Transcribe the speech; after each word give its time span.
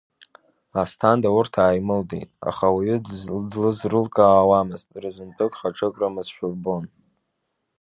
Асҭанда 0.81 1.29
урҭ 1.37 1.53
ааимылдеит, 1.63 2.29
аха 2.49 2.67
уаҩы 2.73 2.95
длызрылкаауамызт, 3.51 4.87
рызынтәык 5.01 5.53
хаҿык 5.59 5.93
рымазшәа 5.99 6.45
лбон. 6.53 6.83